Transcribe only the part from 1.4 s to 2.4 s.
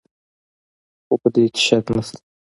کې شک نشته.